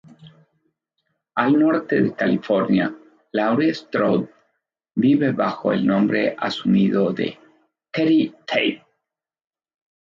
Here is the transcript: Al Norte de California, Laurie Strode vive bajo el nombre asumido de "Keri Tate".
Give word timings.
Al 1.41 1.53
Norte 1.59 1.99
de 2.05 2.13
California, 2.21 2.89
Laurie 3.33 3.71
Strode 3.75 4.29
vive 4.95 5.31
bajo 5.31 5.71
el 5.71 5.85
nombre 5.85 6.35
asumido 6.39 7.13
de 7.13 7.37
"Keri 7.91 8.33
Tate". 8.47 8.83